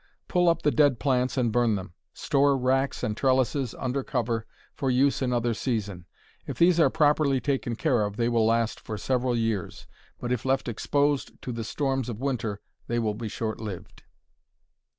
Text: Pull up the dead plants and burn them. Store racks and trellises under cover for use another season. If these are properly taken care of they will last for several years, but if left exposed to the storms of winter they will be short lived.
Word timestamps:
Pull 0.27 0.49
up 0.49 0.63
the 0.63 0.71
dead 0.71 0.97
plants 0.97 1.37
and 1.37 1.51
burn 1.51 1.75
them. 1.75 1.93
Store 2.11 2.57
racks 2.57 3.03
and 3.03 3.15
trellises 3.15 3.75
under 3.77 4.01
cover 4.03 4.47
for 4.73 4.89
use 4.89 5.21
another 5.21 5.53
season. 5.53 6.07
If 6.47 6.57
these 6.57 6.79
are 6.79 6.89
properly 6.89 7.39
taken 7.39 7.75
care 7.75 8.01
of 8.03 8.17
they 8.17 8.27
will 8.27 8.47
last 8.47 8.79
for 8.79 8.97
several 8.97 9.35
years, 9.37 9.85
but 10.19 10.31
if 10.31 10.43
left 10.43 10.67
exposed 10.67 11.39
to 11.43 11.51
the 11.51 11.63
storms 11.63 12.09
of 12.09 12.19
winter 12.19 12.61
they 12.87 12.97
will 12.97 13.13
be 13.13 13.27
short 13.27 13.59
lived. 13.59 14.01